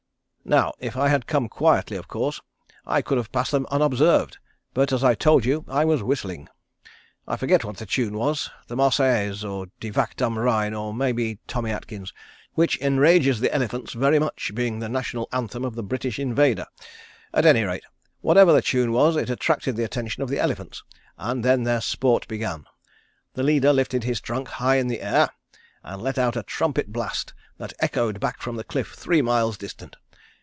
[0.43, 2.41] Now, if I had come quietly, of course,
[2.85, 4.37] I could have passed them unobserved,
[4.73, 6.49] but as I told you I was whistling.
[7.27, 11.37] I forget what the tune was, The Marsellaise or Die Wacht Am Rhein, or maybe
[11.47, 12.11] Tommie Atkins,
[12.53, 16.65] which enrages the elephants very much, being the national anthem of the British invader.
[17.33, 17.85] At any rate,
[18.19, 20.83] whatever the tune was it attracted the attention of the elephants,
[21.19, 22.65] and then their sport began.
[23.35, 25.29] The leader lifted his trunk high in the air,
[25.83, 29.95] and let out a trumpet blast that echoed back from the cliff three miles distant.